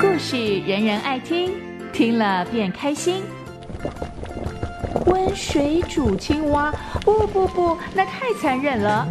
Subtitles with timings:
[0.00, 1.52] 故事人人爱听，
[1.92, 3.22] 听了便开心。
[5.06, 6.72] 温水煮青蛙，
[7.04, 9.06] 不不不，那太残忍了。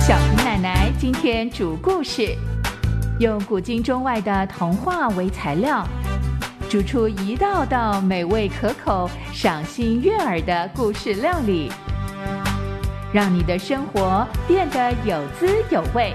[0.00, 2.34] 小平奶奶今天煮故事，
[3.18, 5.86] 用古今中外的童话为材料，
[6.68, 11.70] 煮出一道道美味可口、赏心悦耳的故事料理，
[13.12, 16.14] 让你的生活变得有滋有味。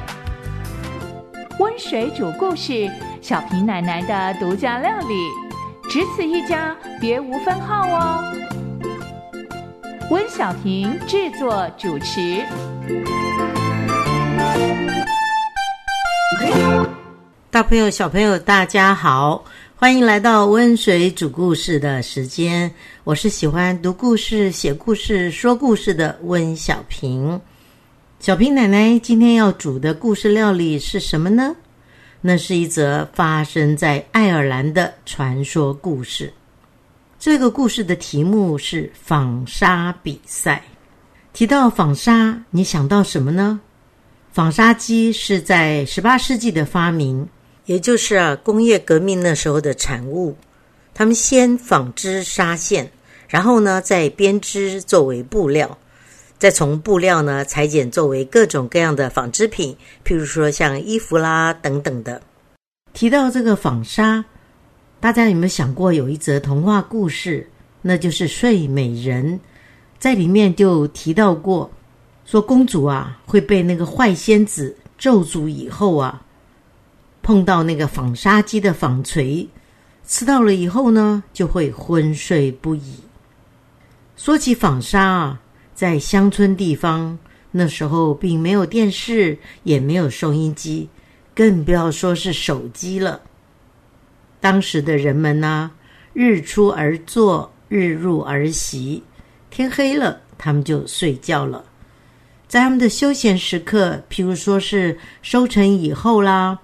[1.59, 2.89] 温水煮故事，
[3.21, 5.15] 小平奶奶的独家料理，
[5.89, 8.33] 只此一家，别无分号哦。
[10.09, 12.43] 温小平制作主持。
[17.49, 19.43] 大朋友、小朋友，大家好，
[19.85, 22.73] 欢迎来到温水煮故事的时间。
[23.03, 27.39] 我是喜欢读故事、写故事、说故事的温小平。
[28.19, 31.55] 小平奶奶今天要煮的故事料理是什么呢？
[32.19, 36.33] 那是一则发生在爱尔兰的传说故事。
[37.19, 40.63] 这个故事的题目是纺纱比赛。
[41.31, 43.61] 提到纺纱，你想到什么呢？
[44.33, 47.29] 纺纱机是在十八世纪的发明，
[47.65, 50.35] 也就是啊工业革命那时候的产物。
[50.93, 52.89] 他们先纺织纱线，
[53.27, 55.77] 然后呢再编织作为布料，
[56.37, 62.21] 再从布料呢裁剪作为各种各样的纺织品，譬如说像衣服啦等等的。
[62.93, 64.23] 提到这个纺纱。
[65.01, 67.47] 大家有没有想过，有一则童话故事，
[67.83, 69.33] 那就是《睡美人》。
[69.99, 71.69] 在里面就提到过，
[72.25, 76.24] 说公主啊会被那个坏仙子咒诅以后啊，
[77.25, 79.49] 碰到那个纺纱机的纺锤，
[80.05, 82.99] 吃到了以后呢，就会昏睡不已。
[84.15, 85.41] 说起纺纱啊，
[85.73, 87.17] 在乡村地方，
[87.49, 90.87] 那时候并没有电视，也没有收音机，
[91.33, 93.19] 更不要说是手机了。
[94.39, 95.71] 当时的人们呢，
[96.13, 99.01] 日出而作，日入而息，
[99.49, 101.65] 天黑了，他们就睡觉了。
[102.47, 106.59] 在他们的休闲时刻，譬如说是收成以后啦，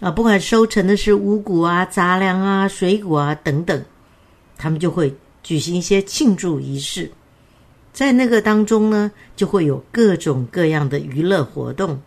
[0.00, 3.82] 啊，不管收成的是五谷啊、杂粮啊、水果啊等等，
[4.58, 7.10] 他们就会举行一些庆祝仪式。
[7.92, 11.98] 在那个当中呢，就会有各种各样的娱乐活动，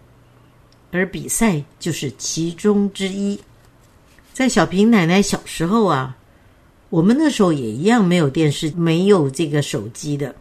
[0.91, 3.39] 而比赛就是其中之一。
[4.33, 6.15] 在小平奶奶小时候啊，
[6.89, 10.35] 我们那时候也一样没有电视，没有这个手机的。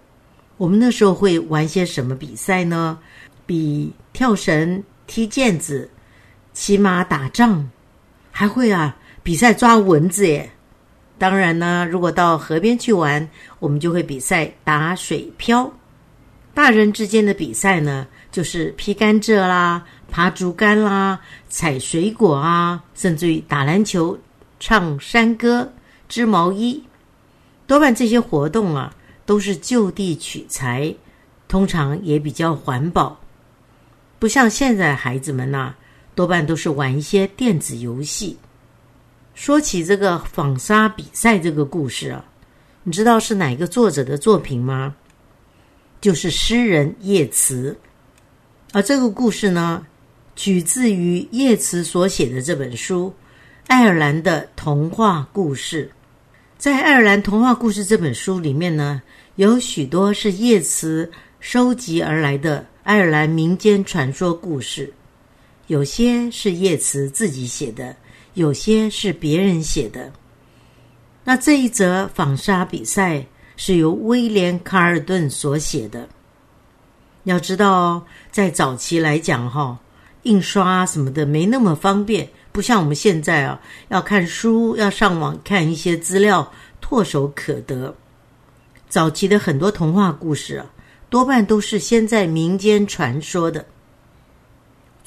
[0.59, 2.99] 我们那时候会玩些什么比赛呢？
[3.47, 5.89] 比跳绳、踢毽子、
[6.59, 7.69] 骑马、打仗，
[8.33, 10.51] 还会啊比赛抓蚊子耶。
[11.17, 13.31] 当然呢，如果到河边去玩，
[13.61, 15.73] 我们就会比赛打水漂。
[16.53, 19.85] 大人之间的比赛呢，就是劈甘蔗啦。
[20.11, 24.19] 爬竹竿啦，采水果啊，甚至于打篮球、
[24.59, 25.73] 唱山歌、
[26.09, 26.83] 织毛衣，
[27.69, 28.93] 多半这些活动啊，
[29.25, 30.93] 都是就地取材，
[31.47, 33.17] 通常也比较环保，
[34.19, 35.73] 不像现在孩子们呐，
[36.19, 38.37] 多半都是玩一些电子游戏。
[39.37, 42.25] 说起这个纺纱比赛这个故事啊，
[42.83, 44.97] 你知道是哪个作者的作品吗？
[46.01, 47.79] 就是诗人叶慈，
[48.73, 49.87] 而这个故事呢。
[50.35, 53.09] 取自于叶慈所写的这本书
[53.67, 55.87] 《爱尔兰的童话故事》。
[56.57, 59.03] 在《爱尔兰童话故事》这本书里面呢，
[59.35, 64.93] 有许多是叶慈收集而来的爱尔兰民间传说故事，
[65.69, 67.95] 有些是叶慈自己写的，
[68.35, 70.13] 有些是别人写的。
[71.25, 73.25] 那这一则纺纱比赛
[73.57, 76.09] 是由威廉·卡尔顿所写的。
[77.25, 79.79] 要知道哦，在早期来讲，哈。
[80.25, 86.53] 印刷什么的没那么方便，不像我们现在啊，要看书要上网看一些资料，
[86.83, 87.95] 唾手可得。
[88.89, 90.67] 早期的很多童话故事啊，
[91.09, 93.65] 多半都是先在民间传说的。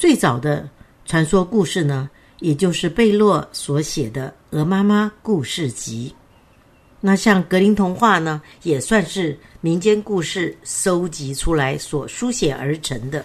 [0.02, 0.68] 最早的
[1.06, 2.10] 传说故事呢，
[2.40, 6.12] 也就是贝洛所写的《鹅妈妈故事集》。
[7.00, 13.24] 那像格林童话呢，也算是民间故事收集出来所书写而成的。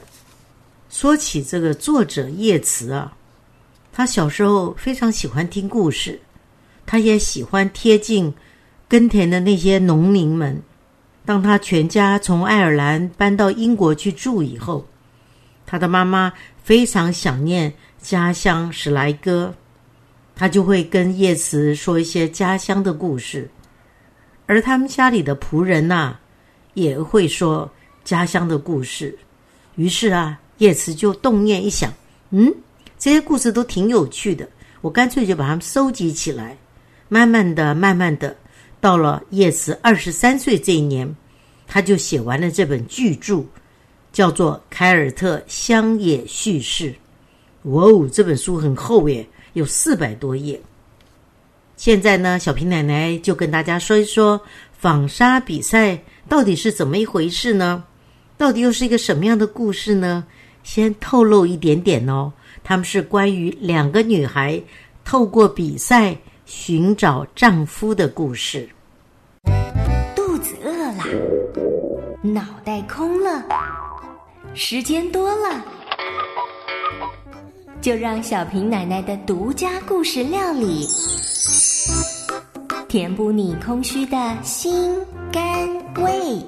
[0.91, 3.17] 说起这个作者叶慈啊，
[3.91, 6.21] 他小时候非常喜欢听故事，
[6.85, 8.31] 他也喜欢贴近
[8.87, 10.63] 耕田的那些农民们。
[11.25, 14.85] 当他全家从爱尔兰搬到英国去住以后，
[15.67, 16.33] 他的妈妈
[16.63, 19.55] 非常想念家乡史莱哥，
[20.35, 23.51] 他就会跟叶慈说一些家乡的故事，
[24.47, 26.17] 而他们家里的仆人呐，
[26.75, 27.71] 也会说
[28.05, 29.19] 家乡的故事。
[29.75, 30.39] 于是啊。
[30.59, 31.93] 叶慈就动念一想，
[32.31, 32.51] 嗯，
[32.99, 34.49] 这些故事都挺有趣的，
[34.81, 36.57] 我干脆就把它们收集起来。
[37.11, 38.35] 慢慢的，慢慢的，
[38.81, 41.15] 到了叶慈二十三岁这一年，
[41.67, 43.45] 他就写完了这本巨著，
[44.17, 46.91] 叫做《凯尔特乡野叙事》。
[47.65, 50.59] 哇哦，这本书很厚耶，有四百多页。
[51.77, 54.41] 现在呢，小平奶奶就跟大家说一说
[54.73, 57.85] 纺纱比赛到底是怎么一回事呢？
[58.39, 60.25] 到底又是一个什么样的故事呢？
[60.63, 62.33] 先透露一点点哦，
[62.65, 64.59] 他们是关于两个女孩
[65.05, 66.17] 透过比赛
[66.47, 68.67] 寻找丈夫的故事。
[70.15, 71.05] 肚子饿了，
[72.23, 73.45] 脑袋空了，
[74.55, 75.65] 时间多了，
[77.81, 80.87] 就让小平奶奶的独家故事料理，
[82.89, 84.97] 填补你空虚的心
[85.33, 86.43] 肝胃。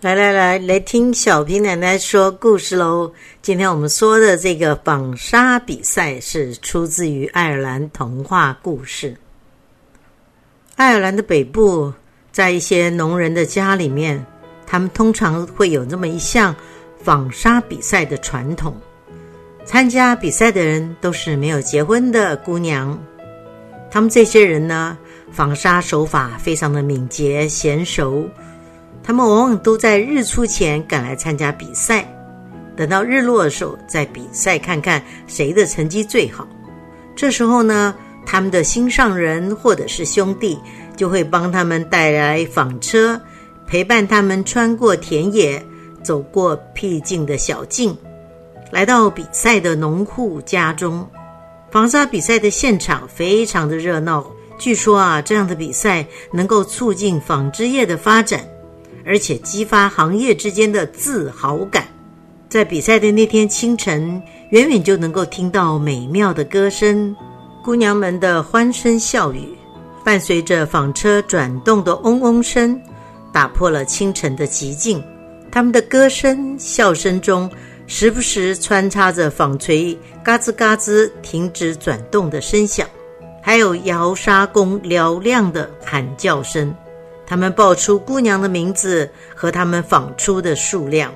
[0.00, 3.10] 来来来，来听小平奶奶说故事喽！
[3.40, 9.16] 今天我们说的这个纺纱比赛是出自于爱尔兰童话故事。
[10.76, 11.92] 爱尔兰的北部，
[12.32, 14.24] 在一些农人的家里面，
[14.66, 16.54] 他们通常会有这么一项
[17.00, 18.74] 纺纱比赛的传统。
[19.64, 22.98] 参加比赛的人都是没有结婚的姑娘，
[23.88, 24.98] 他们这些人呢，
[25.30, 28.28] 纺纱手法非常的敏捷娴熟。
[29.00, 32.04] 他们往往都在日出前赶来参加比赛，
[32.76, 36.48] 等到日落的时候再比赛，看看谁的成绩最好。
[37.14, 37.94] 这时候呢，
[38.26, 40.58] 他们的心上人或者是兄弟
[40.96, 43.20] 就会帮他们带来纺车，
[43.66, 45.64] 陪伴他们穿过田野，
[46.02, 47.96] 走过僻静的小径，
[48.70, 51.06] 来到比赛的农户家中。
[51.70, 54.24] 纺纱比赛的现场非常的热闹，
[54.58, 58.40] 据说啊，这样的比赛能够促进纺织业的发展。
[59.06, 61.86] 而且激发行业之间的自豪感。
[62.48, 67.14] 在比赛的那天清晨，远远就能够听到美妙的歌声，
[67.64, 69.48] 姑娘们的欢声笑语，
[70.04, 72.78] 伴随着纺车转动的嗡嗡声，
[73.32, 75.02] 打破了清晨的寂静。
[75.50, 77.50] 他们的歌声、笑声中，
[77.86, 82.86] 时不时穿插着纺锤嘎吱嘎吱停止转动的声响，
[83.42, 86.74] 还有摇纱工嘹亮的喊叫声。
[87.26, 91.10] 他们报出姑娘的名字和他们纺出的数量。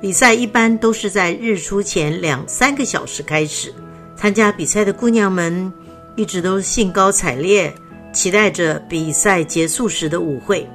[0.00, 3.72] 比赛一般都是在日出前两三个小时开始。
[4.18, 5.72] 参加比赛的姑娘们
[6.16, 7.72] 一直都兴高采烈，
[8.12, 10.68] 期待着比赛结束时的舞会。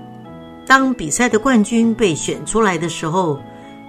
[0.66, 3.38] 当比赛的冠军被选出来的时候，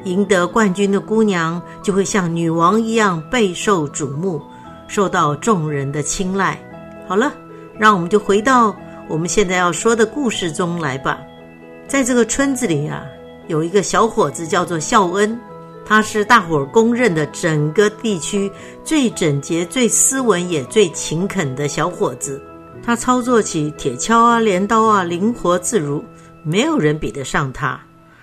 [0.02, 4.42] 赢得冠军的姑娘就会像女王一样备受瞩目，
[4.88, 6.58] 受到众人的青睐。
[7.06, 7.32] 好了，
[7.78, 8.74] 让我们就回到。
[9.06, 11.20] 我们现在要说的故事中来吧，
[11.86, 13.04] 在这个村子里啊，
[13.46, 15.38] 有一个小伙子叫做孝恩，
[15.84, 18.50] 他是大伙儿公认的整个地区
[18.82, 22.42] 最整洁、最斯文也最勤恳的小伙子。
[22.82, 26.04] 他操作起铁锹啊、镰刀啊，灵活自如，
[26.42, 27.80] 没有人比得上他。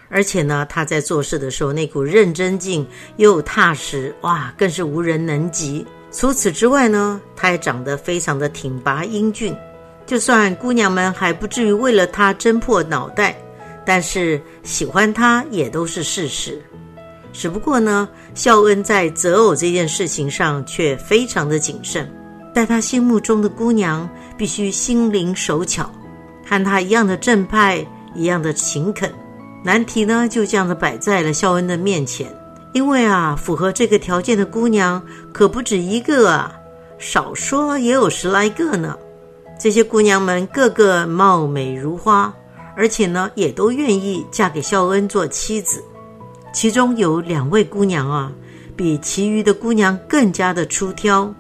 [0.09, 2.85] 而且呢，他在做事的时候那股认真劲
[3.15, 5.85] 又踏实，哇，更是无人能及。
[6.11, 9.55] 除此之外呢，他还长得非常的挺拔英俊。
[10.05, 13.41] 就算姑娘们还不至于为了他挣破脑袋，
[13.85, 16.61] 但是喜欢他也都是事实。
[17.33, 22.11] 只不过呢，孝恩在择偶这件事情上却非常的谨慎，
[22.53, 25.89] 在他心目中的姑娘必须心灵手巧，
[26.45, 29.11] 和他一样的正派，一样的勤恳。
[29.63, 32.27] 难题呢就这样子摆在了孝恩的面前，
[32.73, 36.51] 因为啊，符合这个条件的姑娘可不止一个啊，
[36.97, 38.97] 少说也有十来个呢。
[39.59, 42.33] 这些姑娘们个个貌美如花，
[42.75, 45.83] 而且呢，也都愿意嫁给孝恩做妻子。
[46.51, 48.31] 其中有两位姑娘啊，
[48.75, 51.33] 比其余的姑娘更加的出挑。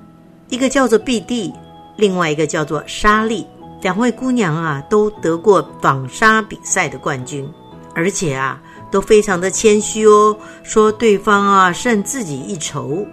[0.49, 1.53] 一个叫做碧蒂，
[1.97, 3.45] 另外一个叫做莎莉。
[3.81, 7.47] 两位姑娘啊，都得过纺纱比赛的冠军，
[7.93, 13.05] 而且啊，都非常的谦虚哦，说对方啊胜自己一筹。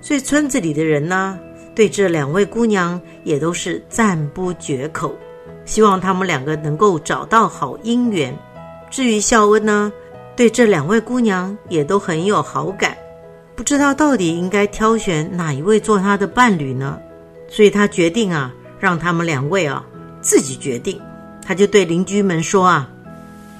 [0.00, 1.38] 所以村子里的人呢。
[1.74, 5.14] 对这两位姑娘也都是赞不绝口，
[5.66, 8.34] 希望他们两个能够找到好姻缘。
[8.88, 9.92] 至于孝恩呢，
[10.36, 12.96] 对这两位姑娘也都很有好感，
[13.54, 16.98] 不知道到底应该挑选哪一位做他的伴侣呢？
[17.48, 19.82] 所以他决定啊，让他们两位啊
[20.20, 21.00] 自己决定。
[21.42, 22.90] 他就对邻居们说啊，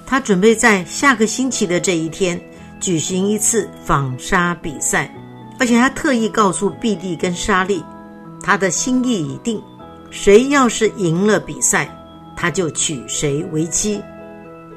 [0.04, 2.38] 他准备在下个星期的这一天
[2.78, 5.11] 举行一次纺纱比赛，
[5.59, 7.83] 而且他特意告诉碧蒂跟莎莉。
[8.42, 9.62] 他的心意已定，
[10.11, 11.88] 谁要是赢了比赛，
[12.37, 14.02] 他就娶谁为妻。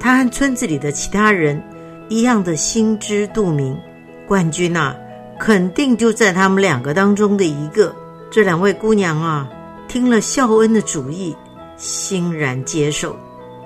[0.00, 1.62] 他和村子里的其他人
[2.10, 3.78] 一样的心知肚明，
[4.26, 4.96] 冠军呐，
[5.38, 7.94] 肯定就在他们两个当中的一个。
[8.32, 9.48] 这两位姑娘啊，
[9.86, 11.32] 听了孝恩的主意，
[11.76, 13.16] 欣然接受。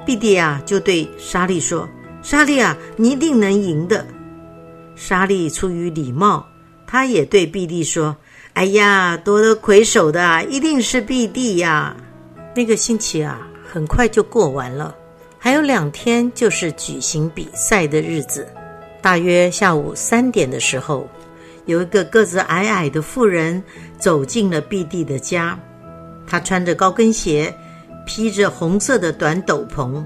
[0.05, 1.89] 碧蒂啊，就对莎莉说
[2.21, 4.07] ：“莎莉啊，你一定能赢的。”
[4.95, 6.47] 莎莉出于礼貌，
[6.87, 8.15] 她也对碧蒂说
[8.53, 11.97] ：“哎呀，夺得魁首的一定是碧蒂呀。”
[12.55, 14.95] 那个星期啊，很快就过完了，
[15.45, 18.49] 还有两天就是举行比赛的日子。
[19.03, 21.07] 大约下午三点的时候，
[21.67, 23.63] 有一个个子矮矮的妇人
[23.99, 25.61] 走进了碧蒂的家，
[26.27, 27.55] 她穿着高跟鞋。
[28.07, 30.03] 披着红色的短斗篷，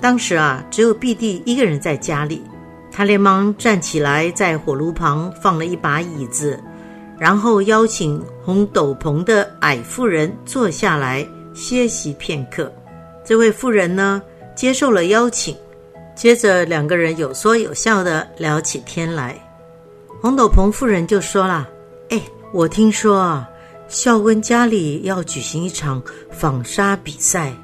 [0.00, 2.42] 当时啊，只有碧蒂一个人在家里。
[2.90, 6.58] 他连忙站起来，在火炉旁放了一把椅子，
[7.16, 12.72] 然后邀请红斗篷的矮妇人坐下来歇息片刻。
[13.24, 14.22] 这位妇人呢，
[14.60, 15.56] 接受了邀请，
[16.14, 19.34] 接着两个人有说有笑的聊起天来。
[20.20, 21.66] 红斗篷妇人就说了
[22.10, 22.20] ：“哎，
[22.52, 23.48] 我听说啊。”
[23.88, 27.54] 孝温家里要举行一场纺纱比赛，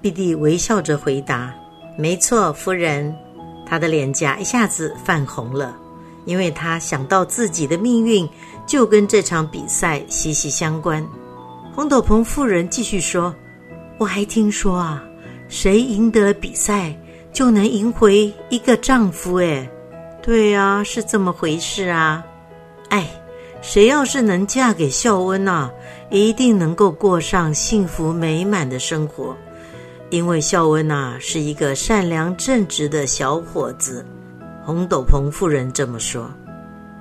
[0.00, 1.54] 碧蒂微笑着回答
[1.98, 3.14] ：“没错，夫人。”
[3.68, 5.76] 她的脸颊一下子泛红了，
[6.24, 8.26] 因为她想到自己的命运
[8.66, 11.06] 就跟这场比赛息息相关。
[11.74, 13.34] 红斗篷妇人继续说
[14.00, 15.04] ：“我还听说啊，
[15.48, 16.94] 谁赢得了比赛
[17.32, 19.36] 就能赢回一个丈夫。
[19.36, 19.68] 哎，
[20.22, 22.24] 对啊，是这么回事啊。
[22.90, 23.08] 哎。”
[23.60, 25.68] 谁要是能嫁给孝温呐，
[26.12, 29.36] 一定能够过上幸福美满的生活，
[30.10, 34.06] 因为孝温呐是一个善良正直的小伙子。
[34.64, 36.30] 红斗篷妇人这么说。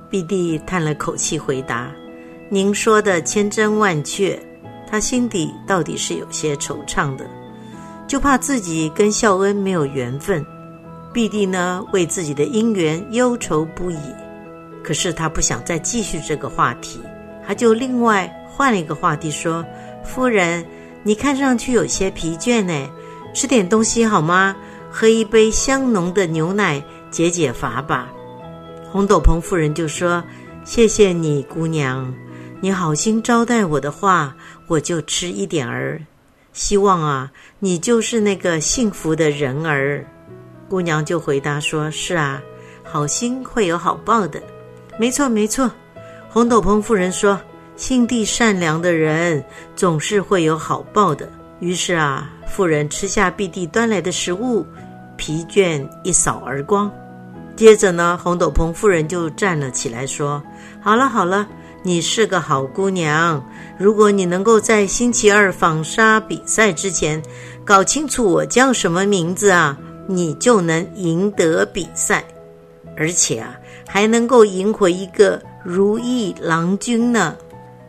[0.10, 1.92] 碧帝叹了口气回答
[2.50, 4.38] ：“您说的千真万确。”
[4.90, 7.26] 他心底到底是有些惆怅的，
[8.08, 10.46] 就怕自己跟孝恩没有缘分。
[11.14, 13.98] 必定呢，为自己的姻缘忧愁不已。
[14.84, 17.00] 可是他不想再继续这个话题，
[17.46, 19.66] 他就另外换了一个话题说
[20.06, 20.66] ：“夫人，
[21.04, 22.90] 你看上去有些疲倦呢，
[23.34, 24.56] 吃点东西好吗？
[24.90, 28.10] 喝一杯香浓的牛奶解解乏吧。”
[28.90, 30.24] 红斗篷夫人就说
[30.64, 32.14] ：“谢谢你，姑娘，
[32.62, 34.36] 你好心招待我的话，
[34.68, 36.02] 我就吃一点儿。
[36.58, 40.04] 希望啊，你就是那个幸福的人儿。”
[40.68, 42.42] 姑娘就回答说：“是啊，
[42.84, 44.42] 好心会有好报的。”
[44.98, 45.70] 没错，没错。
[46.28, 47.40] 红斗篷妇人说
[47.78, 49.44] ：“心地善良的人
[49.76, 51.30] 总是会有好报的。”
[51.62, 54.66] 于是啊，妇人吃下碧帝端来的食物，
[55.16, 56.92] 疲倦一扫而光。
[57.56, 60.44] 接着呢，红斗篷妇人就站了起来，说
[60.82, 61.48] ：“好了，好了，
[61.88, 63.42] 你是个好姑娘。
[63.80, 67.24] 如果你能够在星期二纺纱比赛之前
[67.64, 72.22] 搞清楚我叫什么名字啊，你就能赢得比赛。
[72.98, 73.56] 而且啊。”
[73.90, 77.38] 还能够赢回一个如意郎君呢？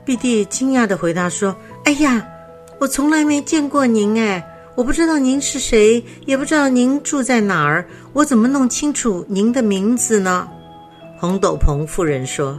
[0.05, 2.25] 碧帝惊讶的回答说：“哎呀，
[2.79, 4.41] 我从来没见过您哎，
[4.77, 10.49] 我不知道您是谁，也不知道您住在哪儿，我怎么弄清楚您的名字呢？”
[11.19, 12.57] 红斗篷妇人说：“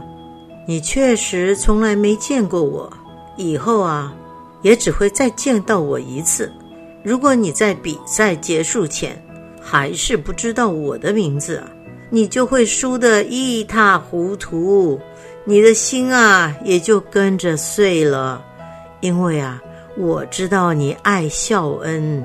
[0.70, 2.88] 你确实从来没见过我，
[3.36, 4.14] 以后啊，
[4.62, 6.48] 也只会再见到我一次。
[7.02, 9.20] 如果你在比赛结束前
[9.60, 11.60] 还是不知道我的名字。”
[12.08, 15.00] 你就会输得一塌糊涂，
[15.44, 18.40] 你的心啊也就跟着碎了。
[19.00, 19.60] 因为啊，
[19.96, 22.24] 我知道你爱孝恩。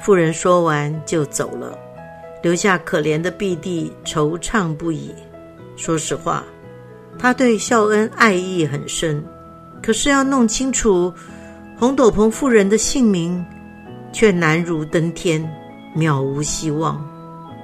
[0.00, 1.78] 妇人说完就走了，
[2.42, 5.14] 留下可怜的碧帝惆怅不已。
[5.76, 6.44] 说实话，
[7.18, 9.24] 他对孝恩爱意很深，
[9.82, 11.12] 可是要弄清楚
[11.78, 13.44] 红斗篷妇人的姓名，
[14.12, 15.42] 却难如登天，
[15.96, 17.04] 渺无希望。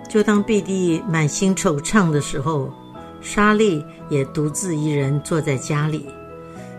[0.09, 2.71] 就当碧帝满心惆怅的时候，
[3.21, 6.07] 莎莉也独自一人坐在家里，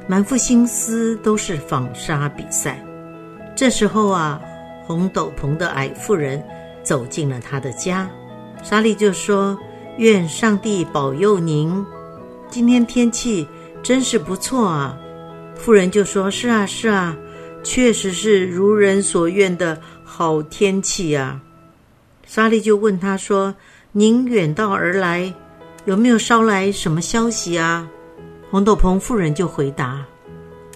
[0.07, 2.83] 满腹心思都是纺纱比赛。
[3.55, 4.39] 这时候啊，
[4.85, 6.43] 红斗篷的矮妇人
[6.83, 8.09] 走进了他的家，
[8.61, 9.57] 莎莉就说
[9.97, 11.83] ：“愿上帝保佑您，
[12.53, 13.47] 今天天气
[13.81, 14.95] 真是不错啊。”
[15.57, 17.17] 妇人就说：“是啊，是啊，
[17.63, 21.41] 确实是如人所愿的好天气啊。”
[22.27, 23.55] 莎莉就问他说
[23.91, 25.33] ：“您远道而来，
[25.85, 27.89] 有没有捎来什么消息啊？”
[28.51, 30.05] 红斗篷妇人就回答：“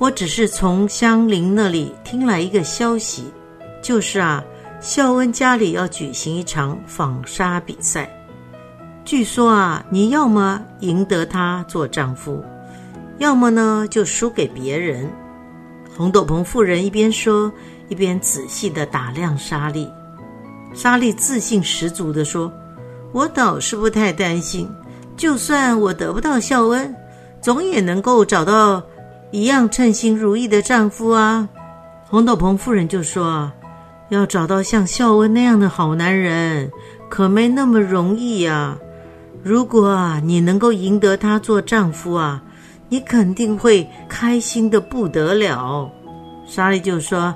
[0.01, 3.25] 我只是从香菱那里听来一个消息，
[3.83, 4.43] 就是啊，
[4.81, 8.11] 孝恩家里要举行一场纺纱比赛。
[9.07, 12.43] 据说啊，你要么赢得他做丈夫，
[13.19, 15.09] 要么呢就输给别人。”
[15.95, 17.49] 红斗篷妇人一边说，
[17.87, 19.89] 一边仔细的打量莎莉。
[20.73, 22.51] 莎莉自信十足的说
[23.13, 24.69] ：“我倒是不太担心，
[25.15, 26.93] 就算我得不到孝恩，
[27.39, 28.83] 总也能够找到
[29.31, 31.47] 一样称心如意的丈夫啊。”
[32.09, 33.49] 红斗篷妇人就说
[34.11, 36.69] ：“要找到像孝恩那样的好男人，
[37.09, 38.77] 可没那么容易呀。
[39.47, 42.43] 如果啊，你能够赢得他做丈夫啊，
[42.89, 45.89] 你肯定会开心的不得了。”
[46.45, 47.33] 莎莉就说：“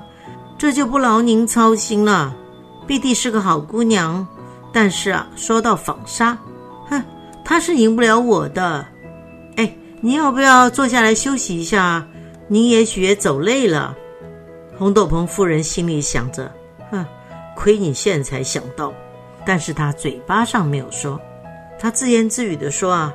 [0.58, 2.36] 这就不劳您操心了。
[2.86, 4.26] 碧蒂是个好姑娘，
[4.74, 6.36] 但是啊，说到纺纱，
[6.90, 7.02] 哼，
[7.42, 8.84] 她是赢不了我的。
[9.56, 12.06] 哎，你要不要坐下来休息一下？
[12.46, 13.96] 您也许也走累了。”
[14.76, 16.52] 红斗篷夫人心里想着
[16.92, 17.06] ：“哼，
[17.56, 18.92] 亏你现在才想到。”
[19.46, 21.18] 但是她嘴巴上没有说。
[21.82, 23.12] 他自言自语地说：“啊，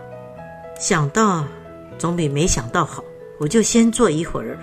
[0.77, 1.45] 想到
[1.97, 3.01] 总比没想到好。
[3.39, 4.59] 我就先坐一会儿。”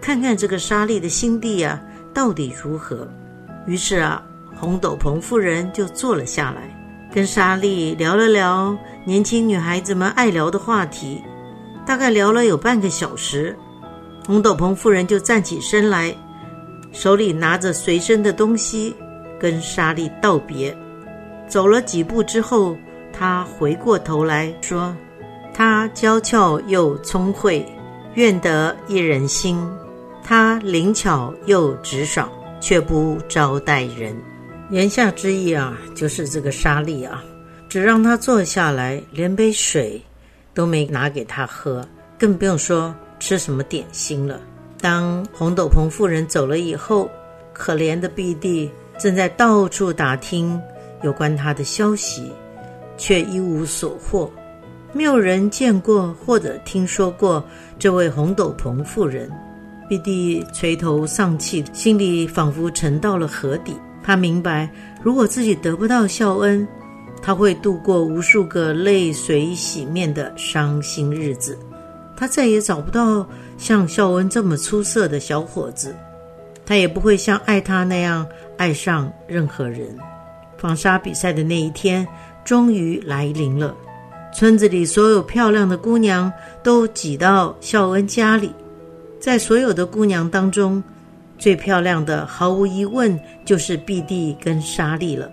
[0.00, 1.82] 看看这个莎莉的心地啊，
[2.14, 3.08] 到底如何？
[3.66, 6.72] 于是啊，红斗篷夫人就坐了下来，
[7.12, 11.20] 跟莎莉聊了聊年轻女孩子们爱聊的话题，
[11.84, 13.58] 大概聊了有半个小时。
[14.24, 16.14] 红斗篷夫人就站起身来，
[16.92, 18.94] 手里拿着随身的东西，
[19.40, 20.72] 跟莎莉道别。
[21.48, 22.76] 走了几步之后，
[23.12, 24.96] 他回过头来说
[25.52, 27.66] ：“他娇俏又聪慧，
[28.14, 29.60] 愿得一人心。”
[30.22, 34.14] 他灵巧又直爽，却不招待人。
[34.70, 37.24] 言下之意啊，就是这个莎莉啊，
[37.68, 40.00] 只让他坐下来，连杯水
[40.54, 41.84] 都没拿给他喝，
[42.16, 44.40] 更不用说吃什么点心了。
[44.80, 47.10] 当红斗篷妇人走了以后，
[47.52, 50.60] 可怜的碧帝正在到处打听
[51.02, 52.30] 有关他的消息，
[53.00, 54.30] 却一无所获。
[54.92, 57.42] 没有人见过或者听说过
[57.78, 59.30] 这位红斗篷妇人。
[59.88, 63.74] 碧帝垂头丧气，心里仿佛沉到了河底。
[64.02, 64.70] 他明白，
[65.02, 66.66] 如果自己得不到孝恩，
[67.22, 71.58] 他会度过无数个泪水洗面的伤心日子。
[72.16, 75.94] 他再也找不到像孝恩这么出色的小伙子，
[76.66, 78.26] 他也不会像爱他那样
[78.58, 79.88] 爱上任何人。
[80.56, 82.06] 纺纱比赛的那一天
[82.50, 83.72] 终于来临了，
[84.34, 86.32] 村子里所有漂亮的姑娘
[86.64, 88.50] 都挤到孝恩家里。
[89.20, 90.82] 在所有的姑娘当中，
[91.38, 95.30] 最漂亮的毫无疑问就是碧蒂跟莎莉了。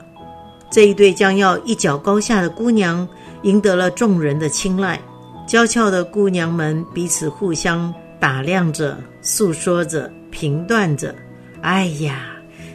[0.70, 3.10] 这一对将要一较高下的姑娘
[3.42, 5.02] 赢得了众人的青睐。
[5.48, 11.16] 娇俏的姑娘们彼此互相打量着，诉说着，评断着。
[11.62, 12.28] 哎呀，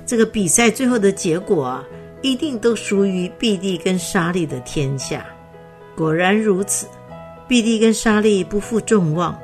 [0.04, 1.84] 这个比赛最后的结果啊，
[2.22, 5.26] 一定都属于碧蒂跟莎莉的天下。
[5.94, 6.86] 果然如此，
[7.46, 9.36] 碧蒂跟莎莉不负众望。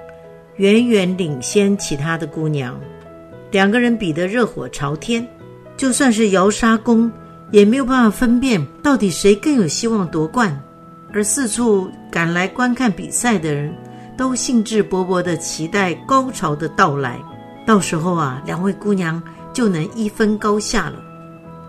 [0.56, 2.80] 远远领先其他的姑娘，
[3.52, 5.24] 两个人比得热火朝天，
[5.76, 7.08] 就算是瑶沙公
[7.52, 10.60] 也没有办法分辨到底谁更有希望夺冠。
[11.12, 13.72] 而四处赶来观看比赛的人
[14.16, 17.20] 都兴致勃勃地期待高潮的到来，
[17.64, 20.96] 到时候啊，两位姑娘就能一分高下了。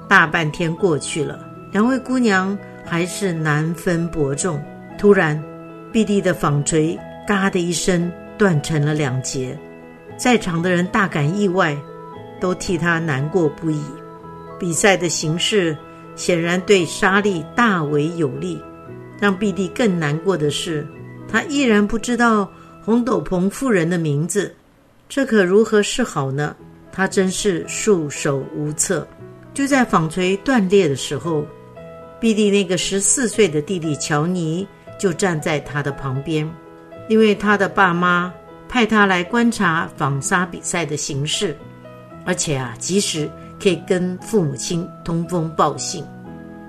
[0.09, 1.39] 大半天过去了，
[1.71, 4.61] 两位姑娘还是难分伯仲。
[4.97, 5.41] 突然，
[5.91, 8.11] 碧蒂的纺锤“嘎”的一声。
[8.39, 9.59] 断成了两截，
[10.15, 11.77] 在场的人大感意外，
[12.39, 13.83] 都替他难过不已。
[14.57, 15.77] 比赛的形势
[16.15, 18.57] 显然对莎莉大为有利。
[19.19, 20.87] 让碧蒂更难过的是，
[21.27, 22.49] 他依然不知道
[22.81, 24.55] 红斗篷妇人的名字，
[25.09, 26.55] 这可如何是好呢？
[26.93, 29.05] 她真是束手无策。
[29.59, 31.45] 就在纺锤断裂的时候，
[32.17, 34.65] 碧蒂那个十四岁的弟弟乔尼
[34.97, 36.49] 就站在他的旁边。
[37.09, 38.33] 因为他的爸妈
[38.69, 41.57] 派他来观察纺纱比赛的形势，
[42.23, 43.29] 而且啊，及时
[43.61, 46.05] 可以跟父母亲通风报信。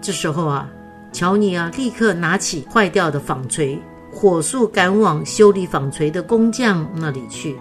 [0.03, 0.69] 这时候啊，
[1.13, 3.81] 乔尼啊，立刻拿起坏掉的纺锤，
[4.13, 7.57] 火速赶往修理纺锤的工匠那里去。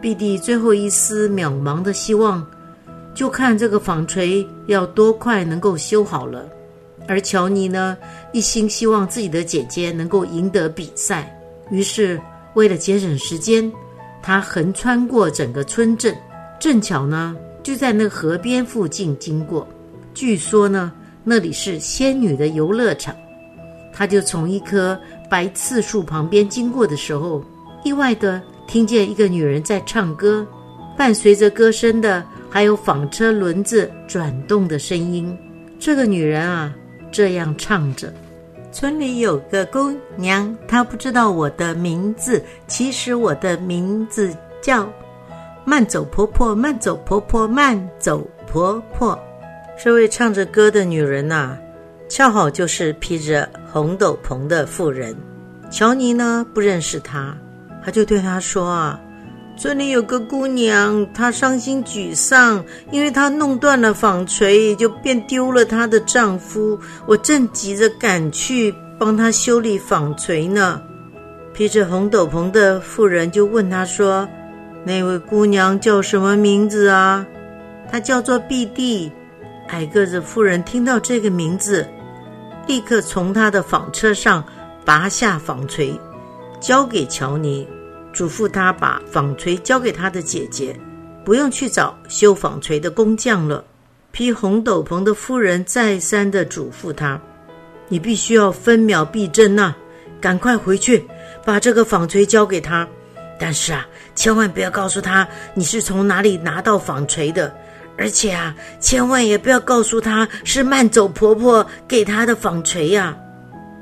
[0.00, 2.44] 碧蒂最后一丝渺茫的希望，
[3.14, 6.48] 就看这个纺锤要多快能够修好了。
[7.08, 7.96] 而乔尼呢，
[8.32, 11.36] 一心希望自己的姐姐能够赢得比赛。
[11.70, 12.20] 于是，
[12.54, 13.70] 为了节省时间，
[14.22, 16.16] 他横穿过整个村镇，
[16.60, 19.66] 正巧呢就在那河边附近经过。
[20.14, 20.92] 据说呢，
[21.24, 23.14] 那里是仙女的游乐场。
[23.92, 24.98] 他就从一棵
[25.28, 27.44] 白刺树旁边经过的时候，
[27.84, 30.46] 意外的听见一个女人在唱歌，
[31.02, 35.36] 伴随着歌声的还有纺车轮子转动的声音。
[35.76, 36.72] 这个女人啊，
[37.10, 38.14] 这样唱着。
[38.70, 42.40] 村里有个姑娘，她不知道我的名字。
[42.68, 44.88] 其实我的名字叫
[45.64, 49.18] 慢走婆婆，慢走婆婆，慢走婆婆。
[49.82, 51.58] 这位唱着歌的女人呐、
[52.08, 55.16] 恰好就是披着红斗篷的妇人。
[55.68, 57.36] 乔尼呢不认识她，
[57.84, 59.01] 他就对她说啊。
[59.62, 66.76] 这里有个姑娘，她伤心沮丧，因为她弄断了纺锤，就便丢了她的丈夫。
[67.06, 70.82] 我正急着赶去帮她修理纺锤呢。
[71.54, 74.28] 披着红斗篷的妇人就问她说
[74.84, 77.24] ：“那位姑娘叫什么名字啊？”
[77.88, 79.12] 她叫做碧蒂。
[79.68, 81.86] 矮个子妇人听到这个名字，
[82.66, 84.44] 立刻从她的纺车上
[84.84, 85.96] 拔下纺锤，
[86.58, 87.64] 交给乔尼。
[88.12, 90.78] 嘱咐他把纺锤交给他的姐姐，
[91.24, 93.64] 不用去找修纺锤的工匠了。
[94.10, 97.18] 披红斗篷的夫人再三的嘱咐他
[97.88, 99.74] ：“你必须要分秒必争呐、
[100.20, 101.02] 赶快回去
[101.44, 102.86] 把这个纺锤交给他。
[103.38, 107.52] 但是啊，千万不要告诉他你是从哪里拿到纺锤的，
[107.96, 113.16] 而且啊，千万也不要告诉他是慢走婆婆给他的纺锤呀、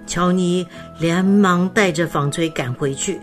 [0.07, 0.67] 乔尼
[0.99, 3.21] 连忙带着纺锤赶回去。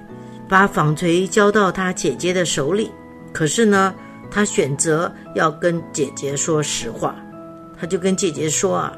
[0.47, 2.89] 把纺锤交到他姐姐的手里，
[3.33, 3.93] 可是呢，
[4.31, 7.15] 他选择要跟姐姐说实话。
[7.79, 8.93] 他就跟姐姐说啊：“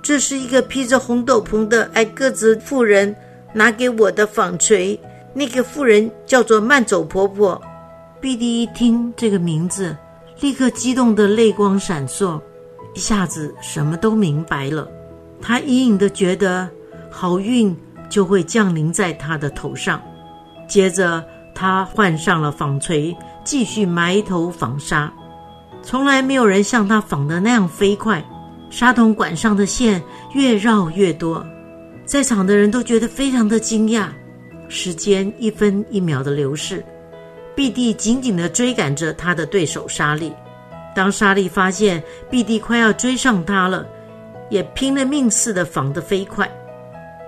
[0.00, 3.14] 这是一个披着红斗篷的矮个子妇人
[3.52, 4.98] 拿给我的纺锤，
[5.34, 7.60] 那个妇人叫做慢走婆婆。”
[8.20, 9.94] 碧蒂一听这个名字，
[10.40, 12.40] 立刻激动的泪光闪烁，
[12.94, 14.88] 一下子什么都明白了。
[15.42, 16.66] 他隐隐的觉得
[17.10, 17.76] 好运
[18.08, 20.00] 就会降临在他的头上。
[20.66, 21.24] 接着，
[21.54, 25.12] 他换上了纺锤，继续埋头纺纱。
[25.82, 28.24] 从来没有人像他纺的那样飞快，
[28.70, 31.46] 纱筒管上的线越绕越多，
[32.04, 34.08] 在场的人都觉得非常的惊讶。
[34.68, 36.82] 时间一分一秒的流逝，
[37.54, 40.32] 碧蒂紧紧地追赶着他的对手莎莉。
[40.94, 43.86] 当莎莉发现碧蒂快要追上他了，
[44.48, 46.50] 也拼了命似的纺得飞快。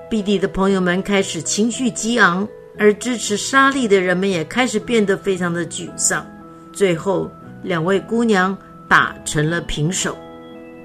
[0.08, 2.48] 碧蒂的朋友们开始情绪激昂。
[2.78, 6.26] 而支持莎莉的人们也开始变得非常的沮丧。
[6.72, 7.30] 最后，
[7.62, 10.16] 两位姑娘打成了平手。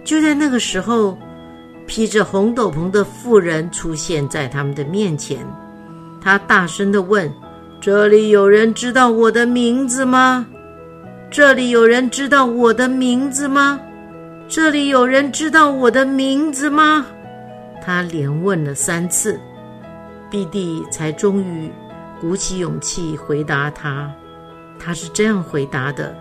[0.04, 1.17] 就在那个时候，
[1.86, 5.45] 披着红斗篷的妇人出现在他们的面前。
[6.21, 7.32] 她大声的问
[7.82, 10.45] ：“这里有人知道我的名字吗？
[11.30, 13.80] 这里有人知道我的名字吗？
[14.47, 17.06] 这里有人知道我的名字吗？”
[17.84, 19.39] 她连问了三次。
[20.32, 21.70] 碧蒂才终于
[22.22, 24.10] 鼓起勇气回答他。
[24.80, 26.15] 他是这样回答的：“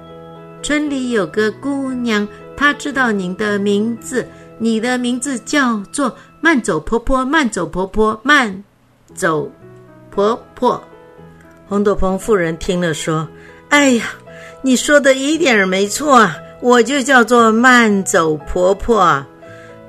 [0.62, 4.26] 村里有个姑娘，她知道您的名字，
[4.58, 8.64] 你的名字叫做慢走婆婆，慢走婆婆，慢
[9.14, 9.50] 走
[10.10, 10.82] 婆婆。”
[11.68, 13.26] 红斗篷妇人听了说
[13.70, 14.06] ：“哎呀，
[14.60, 19.24] 你说的一点没错啊，我就叫做慢走婆婆。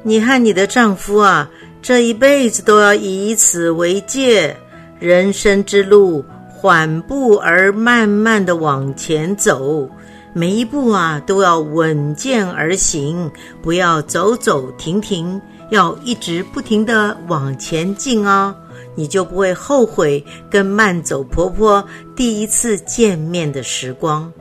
[0.04, 1.50] 你和你的丈夫啊。”
[1.82, 4.56] 这一辈子都要以此为戒，
[5.00, 9.90] 人生之路缓步而慢慢的往前走，
[10.32, 13.32] 每一步啊都要稳健而行，
[13.64, 15.42] 不要走走停停，
[15.72, 18.56] 要一直不停的往前进哦，
[18.94, 21.84] 你就不会后悔跟慢走婆婆
[22.16, 24.32] 第一次见面的时光。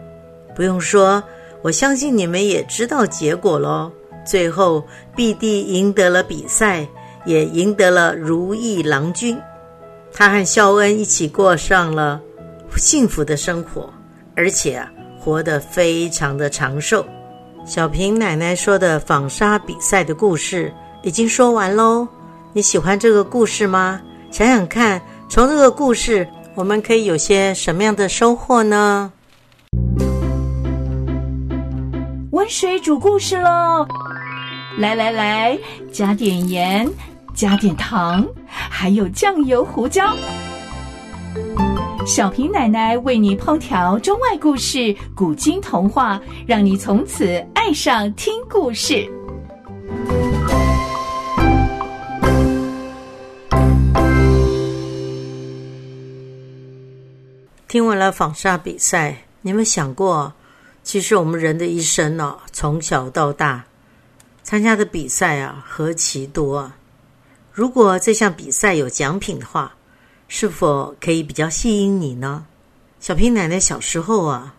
[0.55, 1.23] 不用说，
[1.63, 3.91] 我相信你们也知道结果喽。
[4.27, 4.85] 最后，
[5.17, 6.87] 碧蒂赢得了比赛。
[7.25, 9.39] 也赢得了如意郎君，
[10.13, 12.21] 他和肖恩一起过上了
[12.77, 13.93] 幸福的生活，
[14.35, 17.05] 而且啊，活得非常的长寿。
[17.67, 22.09] 小平奶奶说的纺纱比赛的故事已经说完喽，
[22.53, 24.01] 你喜欢这个故事吗？
[24.31, 29.13] 想想看，从这个故事我们可以有些什么样的收获呢？
[32.33, 33.87] 温水煮故事喽！
[34.79, 35.59] 来来来，
[35.93, 36.89] 加点盐，
[37.35, 40.15] 加点糖，还有酱油、胡椒。
[42.07, 49.09] 小平奶奶为你烹调中外故事、古今童话，让你从此爱上听故事。
[57.69, 60.33] 听完了纺纱比赛，你们想过，
[60.83, 63.65] 其实我们人的一生呢、从小到大
[64.43, 66.77] 参加的比赛啊，何其多啊！
[67.61, 69.77] 如果这项比赛有奖品的话，
[70.29, 72.47] 是否可以比较吸引你呢？
[73.01, 74.55] 小平奶奶小时候啊，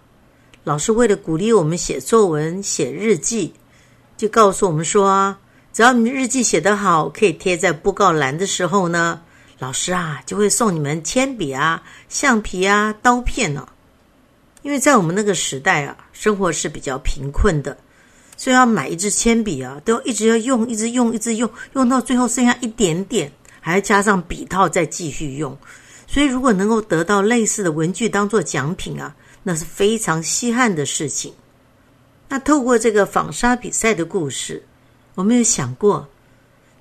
[0.63, 3.55] 老师为了鼓励我们写作文、写日记，
[4.17, 5.39] 就告诉我们说啊，
[5.73, 9.19] 只要你们日记写得好，可以贴在布告栏的时候呢，
[9.57, 13.67] 老师啊就会送你们铅笔啊、橡皮啊、刀片呢、
[14.61, 17.75] 因为在我们那个时代啊，生活是比较贫困的，
[18.41, 25.55] 所以要买一支铅笔啊，都要一直要用，一直用，一直用，用到最后剩下一点点，还要加上笔套再继续用。
[26.07, 31.31] 所以，如果能够得到类似的文具当做奖品啊，那是非常稀罕的事情。
[32.29, 34.63] 那透过这个纺纱比赛的故事，
[35.13, 36.09] 我们有想过，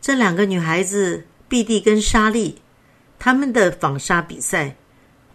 [0.01, 2.57] 这两个女孩子碧蒂跟莎莉，
[3.19, 4.75] 她们的纺纱比赛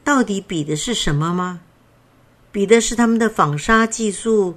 [0.04, 1.60] 到底比的是什么吗？
[2.52, 4.56] 比的是他们的纺纱技术、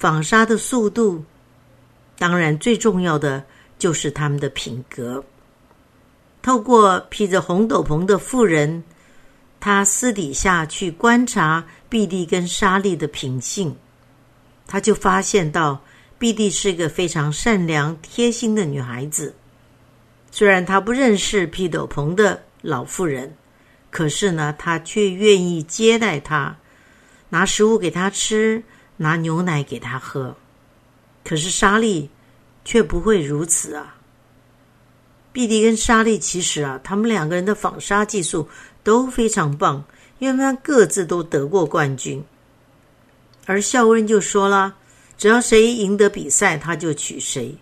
[0.00, 1.22] 纺纱的速度，
[2.18, 3.44] 当然最重要的
[3.78, 5.22] 就是他们的品格。
[6.40, 8.82] 透过披着红斗篷的妇人，
[9.60, 13.76] 他私底下去观察碧蒂跟莎莉的品性，
[14.66, 15.78] 他就发现到
[16.18, 19.34] 碧蒂是个非常善良、贴心的女孩子。
[20.30, 23.36] 虽然她不认识披斗篷的老妇人，
[23.90, 26.56] 可是呢，她却愿意接待她，
[27.28, 28.62] 拿食物给她吃，
[29.00, 30.36] 拿牛奶给他喝。
[31.24, 32.10] 可是莎莉
[32.66, 33.96] 却不会如此啊。
[35.32, 38.46] 碧蒂跟莎莉其实啊，他们两个人的纺纱技术
[38.82, 39.82] 都非常棒，
[40.18, 42.22] 因为他们各自都得过冠军。
[43.46, 44.76] 而孝恩就说了，
[45.16, 47.56] 只要谁赢得比赛，他就娶谁。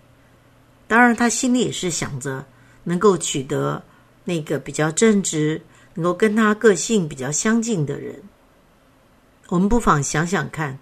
[0.87, 2.45] 当然，他心里也是想着
[2.83, 3.81] 能够取得
[4.25, 5.61] 那个比较正直、
[5.93, 8.21] 能够跟他个性比较相近的人。
[9.47, 10.77] 我们不妨想想看，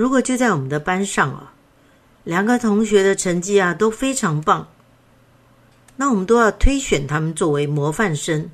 [0.00, 1.52] 如果就在我们的班上啊，
[2.24, 4.66] 两个同学的成绩啊都非常棒。
[5.94, 8.50] 那我们都要推选他们作为模范生，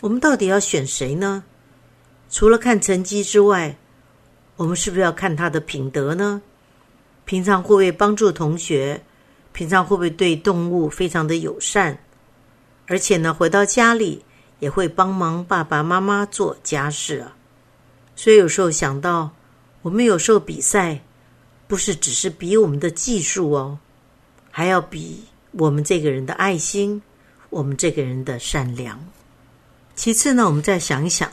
[0.00, 1.44] 我们到底要选谁呢？
[2.28, 3.76] 除了看成绩之外，
[4.56, 6.42] 我们是不是要看他的品德呢？
[7.24, 9.00] 平常会不会帮助同学？
[9.52, 11.96] 平常会不会对动物非常的友善？
[12.88, 14.24] 而且呢，回到家里
[14.58, 17.36] 也会帮忙爸爸妈妈做家事啊。
[18.16, 19.30] 所以有时候想到，
[19.82, 21.00] 我们有时候比赛
[21.66, 23.78] 不是只是比我们的技术哦，
[24.50, 25.24] 还要比。
[25.52, 27.00] 我们这个人的爱心，
[27.48, 29.02] 我们这个人的善良。
[29.96, 31.32] 其次呢，我们再想一想，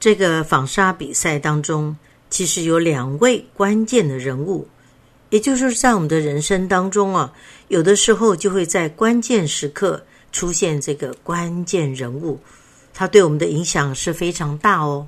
[0.00, 1.94] 这个纺纱比赛当中，
[2.30, 4.66] 其实有两位关键的人物，
[5.28, 7.32] 也就是在我们的人生当中啊，
[7.68, 12.40] 有的时候就会在关键时刻出现这个关键人物，
[12.94, 15.06] 他对我们的影响是非常大哦。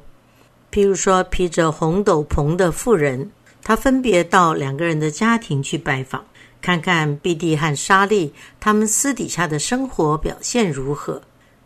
[0.73, 3.31] 譬如说，披着红斗篷的妇人，
[3.63, 6.25] 他分别到两个人的家庭去拜访。
[6.63, 11.21] 看看碧蒂和莎莉他们私底下的生活表现如何？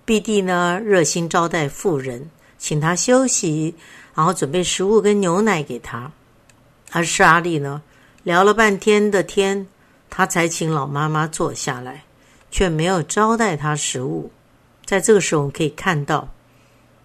[0.05, 3.75] 碧蒂呢，热心招待妇人，请她休息，
[4.15, 6.11] 然后准备食物跟牛奶给她。
[6.93, 7.83] 而莎莉呢，
[8.23, 9.67] 聊了半天的天，
[10.09, 12.05] 她才请老妈妈坐下来，
[12.51, 14.31] 却没有招待她食物。
[14.85, 16.29] 在这个时候，我们可以看到，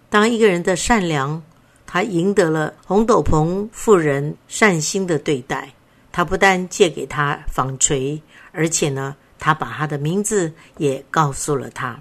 [0.08, 1.42] 当一个人的善良，
[1.92, 5.70] 他赢得了红斗篷妇人善心的对待。
[6.10, 8.18] 他不但借给他纺锤，
[8.50, 12.00] 而且呢，他把他的名字也告诉了他。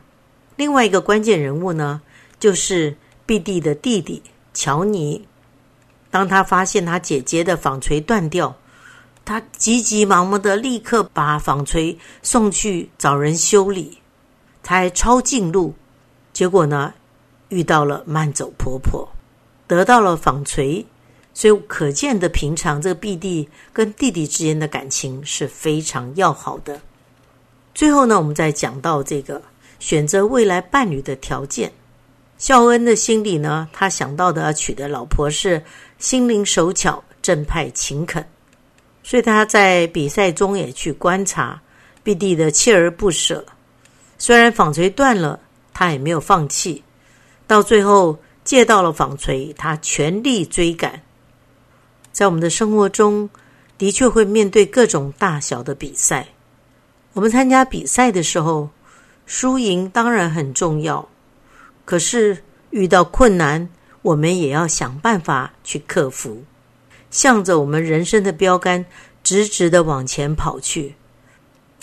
[0.56, 2.02] 另外一个关键人物呢，
[2.40, 4.24] 就是碧蒂的弟弟
[4.54, 5.28] 乔尼。
[6.10, 8.56] 当他发现他姐姐的纺锤断掉，
[9.26, 13.98] 他急急忙忙的立刻把纺锤送去找人修理。
[14.64, 15.74] 他还抄近路，
[16.32, 16.94] 结果呢，
[17.50, 19.11] 遇到了慢走婆婆，
[19.72, 20.86] 得到了纺锤。
[21.34, 26.78] 所以可见的平常，这个弟弟跟弟弟之间的感情是非常要好的。
[27.74, 29.42] 最后呢，我们再讲到这个
[29.80, 31.72] 选择未来伴侣的条件。
[32.38, 35.64] 孝恩的心里呢，他想到的要娶的老婆是
[36.00, 38.26] 心灵手巧、正派勤恳。
[39.02, 41.62] 所以他在比赛中也去观察
[42.04, 43.44] 弟弟的锲而不舍。
[44.18, 45.40] 虽然纺锤断了，
[45.74, 46.84] 他也没有放弃。
[47.48, 51.02] 到最后借到了纺锤，他全力追赶。
[52.12, 53.30] 在我们的生活中，
[53.78, 56.28] 的确会面对各种大小的比赛。
[57.14, 58.70] 我们参加比赛的时候，
[59.26, 61.08] 输赢当然很重要。
[61.86, 63.68] 可是遇到困难，
[64.02, 66.44] 我们也要想办法去克服，
[67.10, 68.86] 向着我们人生的标杆
[69.24, 70.96] 直直的往前跑去。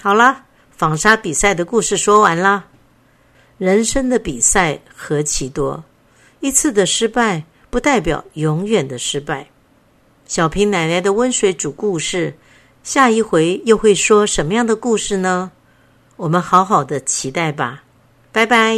[0.01, 2.65] 好啦，纺纱比赛的故事说完啦。
[3.59, 5.83] 人生的比赛何其多，
[6.41, 9.49] 一次的失败不代表永远的失败。
[10.27, 12.35] 小平奶奶的温水煮故事，
[12.83, 15.51] 下一回又会说什么样的故事呢？
[16.17, 17.85] 我们好好的期待吧，
[18.33, 18.77] 拜拜。